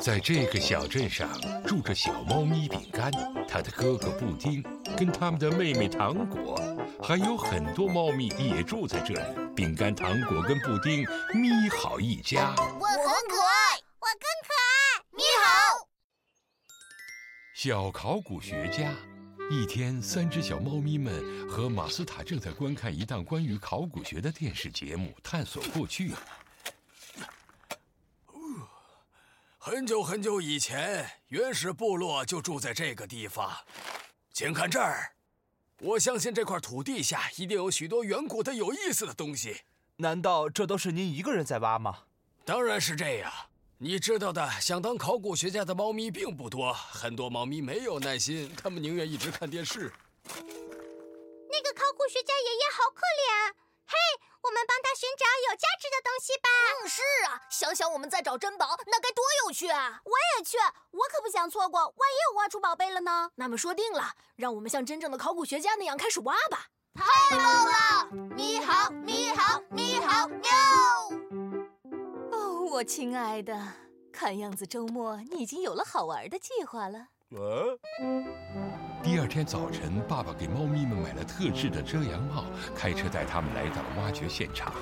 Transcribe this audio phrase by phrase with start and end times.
[0.00, 1.28] 在这个小镇上
[1.66, 3.10] 住着小猫咪饼干，
[3.48, 4.62] 它的哥哥布丁，
[4.96, 6.56] 跟他们的妹妹糖果，
[7.02, 9.54] 还有很多猫咪也住在这里。
[9.56, 12.54] 饼干、糖果跟布丁咪好一家。
[12.56, 15.02] 我很可爱，我更可爱。
[15.10, 15.88] 你好，
[17.56, 18.94] 小考古学家。
[19.50, 26.12] 一天，三只小猫咪们和马斯塔正在观看一档关于考古学的电视节目，探索过去。
[29.70, 33.54] 很久很久以前，原始部落就住在这个地方。
[34.32, 35.12] 请看这儿，
[35.80, 39.64] 我相信这块土地下一定有许多远古的有意思的东西。
[39.96, 42.04] 难道这都是您一个人在挖吗？
[42.46, 43.30] 当然是这样。
[43.76, 49.92] 你知道的，想当考古学家的猫咪并不多，很多猫咪没有耐心，它们宁愿一直看电视。
[50.24, 53.52] 那个考古学家爷爷好可怜，
[53.84, 53.94] 嘿，
[54.40, 56.48] 我们帮他寻找有价值的东西吧。
[56.72, 57.27] 嗯，是啊，
[57.58, 60.00] 想想我们在找珍宝，那该多有趣啊！
[60.04, 60.56] 我也去，
[60.92, 63.32] 我可不想错过，万一我挖出宝贝了呢？
[63.34, 66.68] 那么说定了，让我们像真正的考古学家那样开始挖吧。
[66.94, 68.08] 太棒了！
[68.36, 70.48] 你好，你好，你好，喵。
[72.30, 73.60] 哦我亲爱的，
[74.12, 77.08] 看样子周末你已经有了好玩的计划了。
[77.30, 77.76] 呃，
[79.02, 82.44] 第二天早晨，爸爸给猫咪们买了特制的遮阳帽，
[82.76, 84.72] 开车带他们来到了挖掘现场。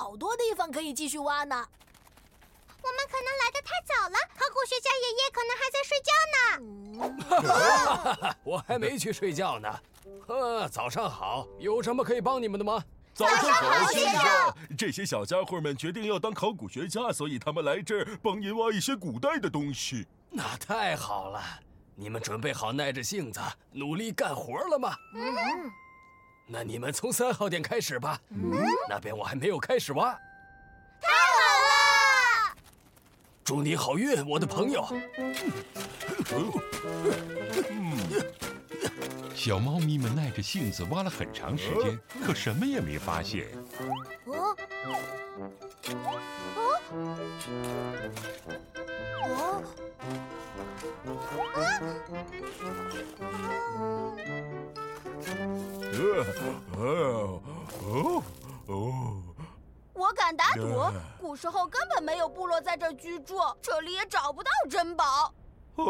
[0.00, 1.54] 好多地方可以继续挖呢。
[1.54, 6.10] 我们可能来的太早了，考古学家爷爷可能还在睡觉
[7.36, 8.36] 呢。
[8.42, 9.68] 我还没去睡觉呢。
[10.26, 12.82] 呵，早上好，有什么可以帮你们的吗？
[13.12, 14.54] 早上好，先生。
[14.78, 20.06] 这些小家伙们决定要当考古学家，所以他们来这儿帮您挖一些古代的东西。
[20.30, 21.42] 那太好了，
[21.94, 23.38] 你们准备好耐着性子
[23.70, 24.94] 努力干活了吗？
[25.14, 25.70] 嗯。
[26.46, 28.20] 那你们从三号点开始吧。
[28.30, 28.52] 嗯。
[28.88, 30.12] 那边我还没有开始挖。
[31.00, 32.56] 太好了！
[33.44, 34.86] 祝你好运，我的朋友。
[39.34, 43.46] 小猫咪们耐着性子挖了很长时间，可什么也没发现。
[44.26, 44.96] 哦，哦，
[49.22, 49.62] 哦，
[56.76, 57.42] 哦，
[58.66, 59.22] 哦，
[59.92, 60.90] 我敢打赌，
[61.20, 65.34] 古时候根本没有部落在这居住，这里也找不到珍宝。
[65.76, 65.84] 哎，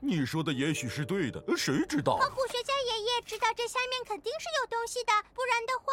[0.00, 2.16] 你说的也许是对的，谁知道？
[2.16, 5.92] 考古学家爷爷知道这下面肯定是有东西的，不然的话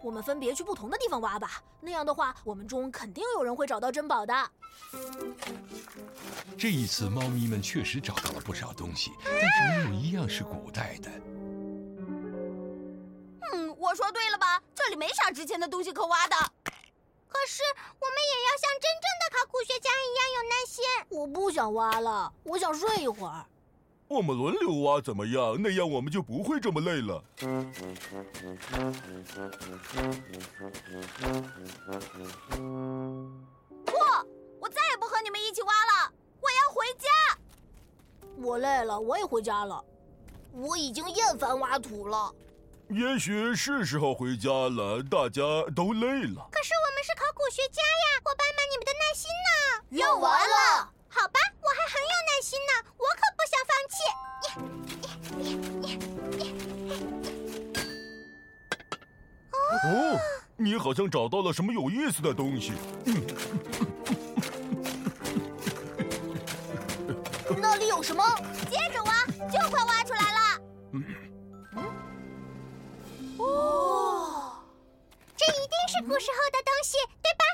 [0.00, 4.50] 我们分别去不同的地方挖吧，那样的话，我们中肯定有人会找到珍宝的。
[6.56, 11.10] 这一次，猫咪们确实找到了不少东西，但是没有一样是古代的。
[13.52, 14.62] 嗯，我说对了吧？
[14.74, 16.36] 这里没啥值钱的东西可挖的。
[17.28, 17.62] 可是，
[17.98, 20.84] 我们也要像真正的考古学家一样有耐心。
[21.10, 23.44] 我不想挖了，我想睡一会儿。
[24.08, 25.60] 我们轮流挖怎么样？
[25.60, 27.22] 那样我们就不会这么累了。
[27.36, 27.46] 不，
[34.58, 36.10] 我再也不和你们一起挖了，
[36.40, 37.06] 我要回家。
[38.38, 39.84] 我累了，我也回家了。
[40.52, 42.34] 我已经厌烦挖土了。
[42.88, 45.42] 也许是时候回家了，大家
[45.76, 46.48] 都累了。
[46.50, 49.84] 可是我们是考古学家呀，伙伴们，你们的耐心呢？
[49.90, 50.90] 用完了。
[51.10, 53.28] 好吧，我还很有耐心呢，我可。
[59.60, 60.18] 哦，
[60.56, 62.72] 你好像找到了什么有意思的东西。
[67.60, 68.22] 那里有什么？
[68.70, 70.38] 接着挖，就快挖出来了。
[73.38, 74.62] 哦，
[75.36, 77.44] 这一定是古时候的东西，对吧？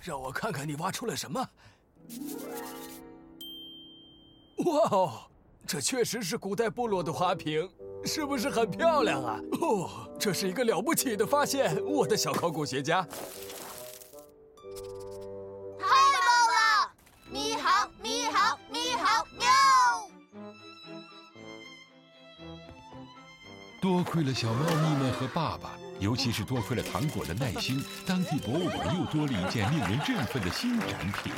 [0.00, 1.48] 让我看看你挖出了什么。
[4.58, 5.30] 哇哦，
[5.72, 7.70] 这确实是古代部落的花瓶，
[8.04, 9.38] 是不是很漂亮啊？
[9.60, 9.88] 哦，
[10.18, 13.02] 这是一个了不起的发现，我的小考古学家。
[15.78, 16.90] 太棒了！
[17.30, 19.46] 你好，你好，你好，喵！
[23.80, 31.32] 多亏了小猫咪们和爸爸，尤其是多亏了糖果的耐心，当地博物馆又多了一件令人振奋的新展品。